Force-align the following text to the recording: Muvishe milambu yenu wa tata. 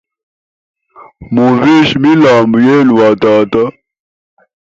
Muvishe 1.33 1.95
milambu 2.03 2.57
yenu 2.67 2.91
wa 2.99 3.09
tata. 3.23 3.61